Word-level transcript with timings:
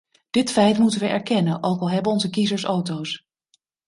Dit 0.29 0.51
feit 0.51 0.77
moeten 0.77 0.99
we 0.99 1.07
erkennen 1.07 1.63
ook 1.63 1.79
al 1.81 1.89
hebben 1.91 2.11
onze 2.11 2.29
kiezers 2.29 2.63
auto's. 2.63 3.25